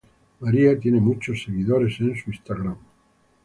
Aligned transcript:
María 0.39 0.79
tiene 0.79 0.99
muchos 0.99 1.43
seguidores 1.43 1.99
en 1.99 2.15
su 2.17 2.31
Instagram 2.31 2.75